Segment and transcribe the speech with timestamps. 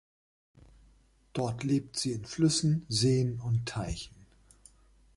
[1.33, 4.25] Dort lebt sie in Flüssen, Seen und Teichen.